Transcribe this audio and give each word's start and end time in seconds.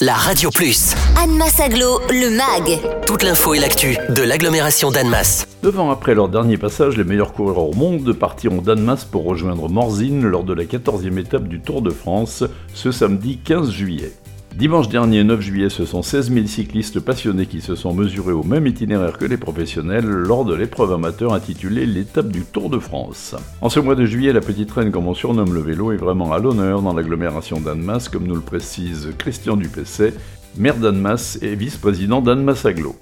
la 0.00 0.14
Radio 0.14 0.48
Plus. 0.50 0.94
Annemasse 1.22 1.60
Aglo, 1.60 2.00
le 2.08 2.30
MAG. 2.30 2.80
Toute 3.06 3.22
l'info 3.22 3.52
et 3.52 3.58
l'actu 3.58 3.98
de 4.08 4.22
l'agglomération 4.22 4.90
d'Annemasse. 4.90 5.46
Neuf 5.62 5.78
ans 5.78 5.90
après 5.90 6.14
leur 6.14 6.30
dernier 6.30 6.56
passage, 6.56 6.96
les 6.96 7.04
meilleurs 7.04 7.34
coureurs 7.34 7.58
au 7.58 7.74
monde 7.74 8.10
partiront 8.14 8.62
d'Annemasse 8.62 9.04
pour 9.04 9.24
rejoindre 9.24 9.68
Morzine 9.68 10.24
lors 10.24 10.44
de 10.44 10.54
la 10.54 10.64
14e 10.64 11.18
étape 11.18 11.48
du 11.48 11.60
Tour 11.60 11.82
de 11.82 11.90
France 11.90 12.44
ce 12.72 12.92
samedi 12.92 13.40
15 13.44 13.70
juillet. 13.70 14.12
Dimanche 14.56 14.88
dernier, 14.88 15.24
9 15.24 15.40
juillet, 15.40 15.70
ce 15.70 15.86
sont 15.86 16.02
16 16.02 16.32
000 16.32 16.46
cyclistes 16.46 17.00
passionnés 17.00 17.46
qui 17.46 17.60
se 17.60 17.74
sont 17.74 17.94
mesurés 17.94 18.32
au 18.32 18.42
même 18.42 18.66
itinéraire 18.66 19.16
que 19.16 19.24
les 19.24 19.36
professionnels 19.36 20.04
lors 20.04 20.44
de 20.44 20.54
l'épreuve 20.54 20.92
amateur 20.92 21.32
intitulée 21.32 21.86
l'étape 21.86 22.28
du 22.28 22.42
Tour 22.42 22.68
de 22.68 22.78
France. 22.78 23.36
En 23.62 23.70
ce 23.70 23.80
mois 23.80 23.94
de 23.94 24.04
juillet, 24.04 24.32
la 24.32 24.40
petite 24.40 24.70
reine, 24.72 24.90
comme 24.90 25.06
on 25.06 25.14
surnomme 25.14 25.54
le 25.54 25.60
vélo, 25.60 25.92
est 25.92 25.96
vraiment 25.96 26.32
à 26.32 26.38
l'honneur 26.38 26.82
dans 26.82 26.92
l'agglomération 26.92 27.60
d'Annemasse, 27.60 28.08
comme 28.08 28.26
nous 28.26 28.34
le 28.34 28.40
précise 28.40 29.10
Christian 29.16 29.56
Dupesset, 29.56 30.14
maire 30.56 30.76
d'Annemasse 30.76 31.38
et 31.40 31.54
vice-président 31.54 32.20
d'Annemasse 32.20 32.66
Aglo. 32.66 32.96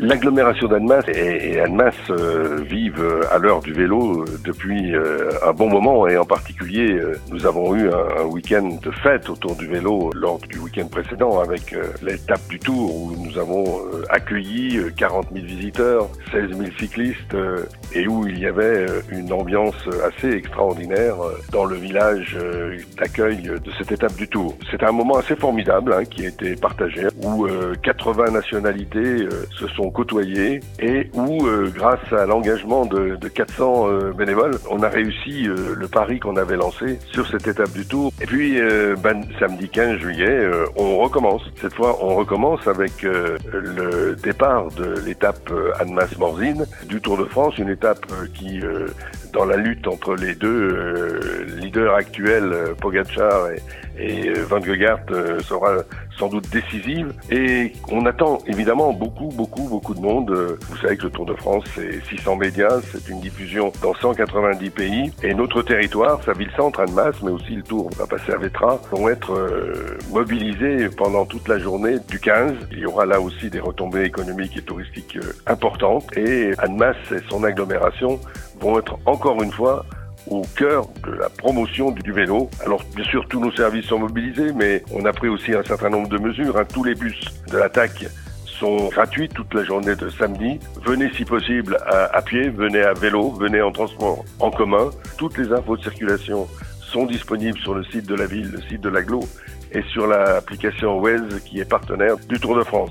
L'agglomération 0.00 0.68
d'Annemasse 0.68 1.08
et, 1.08 1.58
Annemasse 1.60 1.94
euh, 2.10 2.60
vivent 2.62 3.02
euh, 3.02 3.22
à 3.32 3.38
l'heure 3.38 3.60
du 3.60 3.72
vélo 3.72 4.22
euh, 4.22 4.38
depuis 4.44 4.94
un 5.44 5.52
bon 5.52 5.68
moment 5.68 6.06
et 6.06 6.16
en 6.16 6.24
particulier 6.24 7.00
nous 7.30 7.46
avons 7.46 7.74
eu 7.74 7.90
un, 7.90 8.24
week-end 8.24 8.78
de 8.80 8.90
fête 8.90 9.28
autour 9.28 9.56
du 9.56 9.66
vélo 9.66 10.10
lors 10.14 10.38
du 10.38 10.58
week-end 10.58 10.86
précédent 10.86 11.40
avec 11.40 11.74
l'étape 12.02 12.46
du 12.48 12.58
Tour 12.58 12.94
où 12.94 13.16
nous 13.16 13.38
avons 13.38 13.80
accueilli 14.10 14.78
40 14.96 15.28
000 15.32 15.46
visiteurs, 15.46 16.08
16 16.32 16.50
000 16.50 16.62
cyclistes 16.78 17.36
et 17.94 18.06
où 18.06 18.26
il 18.26 18.38
y 18.38 18.46
avait 18.46 18.86
une 19.10 19.32
ambiance 19.32 19.88
assez 20.06 20.30
extraordinaire 20.30 21.16
dans 21.52 21.64
le 21.64 21.76
village 21.76 22.36
d'accueil 22.98 23.42
de 23.42 23.70
cette 23.78 23.92
étape 23.92 24.14
du 24.16 24.28
Tour. 24.28 24.56
C'était 24.70 24.86
un 24.86 24.92
moment 24.92 25.16
assez 25.16 25.36
formidable 25.36 25.92
hein, 25.92 26.04
qui 26.04 26.26
a 26.26 26.28
été 26.28 26.54
partagé 26.56 27.06
où 27.22 27.46
80 27.82 28.30
nationalités 28.32 29.28
se 29.58 29.66
sont 29.68 29.87
côtoyés 29.90 30.60
et 30.80 31.10
où, 31.14 31.46
euh, 31.46 31.70
grâce 31.74 32.12
à 32.12 32.26
l'engagement 32.26 32.86
de, 32.86 33.16
400 33.28 33.88
euh, 33.88 34.12
bénévoles, 34.12 34.58
on 34.70 34.82
a 34.82 34.88
réussi 34.88 35.46
euh, 35.46 35.74
le 35.76 35.88
pari 35.88 36.18
qu'on 36.18 36.36
avait 36.36 36.56
lancé 36.56 36.98
sur 37.12 37.26
cette 37.28 37.46
étape 37.46 37.72
du 37.72 37.86
Tour. 37.86 38.12
Et 38.20 38.26
puis, 38.26 38.60
ben, 39.02 39.22
samedi 39.38 39.68
15 39.68 39.98
juillet, 39.98 40.50
on 40.76 40.98
recommence. 40.98 41.42
Cette 41.60 41.74
fois, 41.74 41.98
on 42.02 42.14
recommence 42.16 42.66
avec 42.66 43.02
le 43.02 44.14
départ 44.22 44.68
de 44.72 44.94
l'étape 45.06 45.50
Annemasse-Morzine 45.80 46.66
du 46.88 47.00
Tour 47.00 47.18
de 47.18 47.24
France, 47.24 47.58
une 47.58 47.68
étape 47.68 48.06
qui, 48.34 48.60
dans 49.32 49.44
la 49.44 49.56
lutte 49.56 49.86
entre 49.86 50.14
les 50.14 50.34
deux 50.34 51.46
leaders 51.56 51.94
actuels, 51.94 52.74
Pogacar 52.80 53.50
et, 53.50 53.62
et 53.98 54.32
Van 54.32 54.60
Gegaert, 54.60 55.04
sera 55.40 55.76
sans 56.18 56.28
doute 56.28 56.48
décisive. 56.50 57.12
Et 57.30 57.72
on 57.90 58.06
attend 58.06 58.38
évidemment 58.46 58.92
beaucoup, 58.92 59.28
beaucoup, 59.28 59.68
beaucoup 59.68 59.94
de 59.94 60.00
monde. 60.00 60.58
Vous 60.68 60.76
savez 60.78 60.96
que 60.96 61.04
le 61.04 61.10
Tour 61.10 61.26
de 61.26 61.34
France, 61.34 61.64
c'est 61.74 62.04
600 62.06 62.36
médias, 62.36 62.80
c'est 62.92 63.08
une 63.08 63.20
diffusion 63.20 63.72
dans 63.82 63.94
190 63.94 64.70
pays. 64.70 65.12
Et 65.22 65.34
notre 65.34 65.62
territoire, 65.62 66.20
sa 66.24 66.32
ville-centre, 66.32 66.80
Annemasse, 66.80 67.22
mais 67.22 67.30
aussi 67.30 67.56
le 67.56 67.62
Tour 67.62 67.90
va 67.96 68.06
passer 68.06 68.32
à 68.32 68.36
Vétra, 68.36 68.80
vont 68.90 69.08
être 69.08 69.32
euh, 69.32 69.98
mobilisés 70.12 70.88
pendant 70.96 71.24
toute 71.26 71.48
la 71.48 71.58
journée 71.58 71.96
du 72.08 72.18
15. 72.18 72.52
Il 72.72 72.80
y 72.80 72.86
aura 72.86 73.06
là 73.06 73.20
aussi 73.20 73.50
des 73.50 73.60
retombées 73.60 74.04
économiques 74.04 74.56
et 74.56 74.62
touristiques 74.62 75.16
euh, 75.16 75.32
importantes. 75.46 76.04
Et 76.16 76.52
Annemasse 76.58 76.96
et 77.12 77.20
son 77.28 77.44
agglomération 77.44 78.20
vont 78.60 78.78
être 78.78 78.98
encore 79.06 79.42
une 79.42 79.52
fois 79.52 79.84
au 80.30 80.42
cœur 80.56 80.88
de 81.06 81.12
la 81.12 81.28
promotion 81.28 81.90
du 81.90 82.12
vélo. 82.12 82.50
Alors 82.64 82.82
bien 82.94 83.04
sûr 83.04 83.26
tous 83.28 83.40
nos 83.40 83.52
services 83.52 83.86
sont 83.86 83.98
mobilisés, 83.98 84.52
mais 84.54 84.82
on 84.92 85.04
a 85.04 85.12
pris 85.12 85.28
aussi 85.28 85.54
un 85.54 85.62
certain 85.62 85.90
nombre 85.90 86.08
de 86.08 86.18
mesures. 86.18 86.56
Hein. 86.56 86.64
Tous 86.72 86.84
les 86.84 86.94
bus 86.94 87.18
de 87.50 87.58
l'attaque 87.58 88.06
sont 88.46 88.88
gratuits 88.88 89.28
toute 89.28 89.52
la 89.54 89.64
journée 89.64 89.94
de 89.94 90.08
samedi. 90.10 90.58
Venez 90.84 91.10
si 91.14 91.24
possible 91.24 91.78
à, 91.86 92.20
pied, 92.22 92.50
venez 92.50 92.80
à 92.80 92.92
vélo, 92.92 93.30
venez 93.32 93.62
en 93.62 93.70
transport 93.70 94.24
en 94.40 94.50
commun. 94.50 94.90
Toutes 95.16 95.38
les 95.38 95.52
infos 95.52 95.76
de 95.76 95.82
circulation 95.82 96.48
sont 96.80 97.06
disponibles 97.06 97.58
sur 97.58 97.74
le 97.74 97.84
site 97.84 98.06
de 98.06 98.14
la 98.14 98.26
ville, 98.26 98.50
le 98.50 98.60
site 98.62 98.80
de 98.80 98.88
l'aglo 98.88 99.20
et 99.72 99.82
sur 99.92 100.06
l'application 100.06 100.98
Waze 100.98 101.40
qui 101.44 101.60
est 101.60 101.68
partenaire 101.68 102.16
du 102.28 102.40
Tour 102.40 102.56
de 102.56 102.64
France. 102.64 102.90